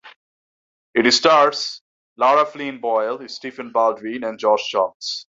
It 0.95 1.11
stars 1.13 1.83
Lara 2.17 2.47
Flynn 2.47 2.81
Boyle, 2.81 3.27
Stephen 3.27 3.71
Baldwin 3.71 4.23
and 4.23 4.39
Josh 4.39 4.67
Charles. 4.67 5.27